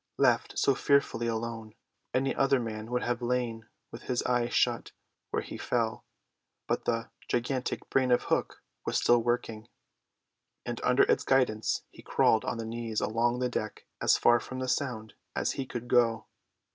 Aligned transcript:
Left 0.17 0.57
so 0.57 0.73
fearfully 0.73 1.27
alone, 1.27 1.75
any 2.11 2.33
other 2.33 2.59
man 2.59 2.89
would 2.89 3.03
have 3.03 3.21
lain 3.21 3.67
with 3.91 4.01
his 4.01 4.23
eyes 4.23 4.51
shut 4.51 4.93
where 5.29 5.43
he 5.43 5.59
fell: 5.59 6.05
but 6.67 6.85
the 6.85 7.11
gigantic 7.27 7.87
brain 7.91 8.09
of 8.09 8.23
Hook 8.23 8.63
was 8.83 8.97
still 8.97 9.21
working, 9.21 9.67
and 10.65 10.81
under 10.83 11.03
its 11.03 11.23
guidance 11.23 11.83
he 11.91 12.01
crawled 12.01 12.43
on 12.45 12.57
the 12.57 12.65
knees 12.65 12.99
along 12.99 13.37
the 13.41 13.47
deck 13.49 13.85
as 14.01 14.17
far 14.17 14.39
from 14.39 14.57
the 14.57 14.67
sound 14.67 15.13
as 15.35 15.51
he 15.51 15.67
could 15.67 15.87
go. 15.87 16.25